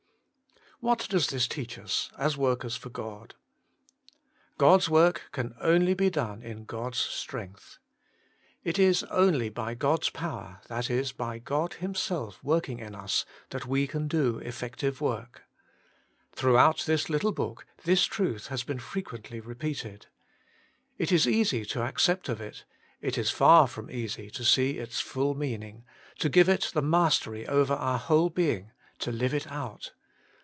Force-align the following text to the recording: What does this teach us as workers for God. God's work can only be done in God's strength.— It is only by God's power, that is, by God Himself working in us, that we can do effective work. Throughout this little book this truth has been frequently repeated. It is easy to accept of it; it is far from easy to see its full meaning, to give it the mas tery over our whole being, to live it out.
What 0.83 1.07
does 1.09 1.27
this 1.27 1.47
teach 1.47 1.77
us 1.77 2.09
as 2.17 2.35
workers 2.35 2.75
for 2.75 2.89
God. 2.89 3.35
God's 4.57 4.89
work 4.89 5.29
can 5.31 5.53
only 5.61 5.93
be 5.93 6.09
done 6.09 6.41
in 6.41 6.65
God's 6.65 6.97
strength.— 6.97 7.77
It 8.63 8.79
is 8.79 9.03
only 9.11 9.49
by 9.49 9.75
God's 9.75 10.09
power, 10.09 10.59
that 10.69 10.89
is, 10.89 11.11
by 11.11 11.37
God 11.37 11.73
Himself 11.73 12.43
working 12.43 12.79
in 12.79 12.95
us, 12.95 13.27
that 13.51 13.67
we 13.67 13.85
can 13.85 14.07
do 14.07 14.39
effective 14.39 15.01
work. 15.01 15.43
Throughout 16.31 16.85
this 16.87 17.09
little 17.11 17.31
book 17.31 17.67
this 17.83 18.05
truth 18.05 18.47
has 18.47 18.63
been 18.63 18.79
frequently 18.79 19.39
repeated. 19.39 20.07
It 20.97 21.11
is 21.11 21.27
easy 21.27 21.63
to 21.65 21.83
accept 21.83 22.27
of 22.27 22.41
it; 22.41 22.63
it 23.01 23.19
is 23.19 23.29
far 23.29 23.67
from 23.67 23.91
easy 23.91 24.31
to 24.31 24.43
see 24.43 24.79
its 24.79 24.99
full 24.99 25.35
meaning, 25.35 25.85
to 26.17 26.27
give 26.27 26.49
it 26.49 26.71
the 26.73 26.81
mas 26.81 27.19
tery 27.19 27.47
over 27.47 27.75
our 27.75 27.99
whole 27.99 28.31
being, 28.31 28.71
to 28.97 29.11
live 29.11 29.35
it 29.35 29.45
out. 29.45 29.91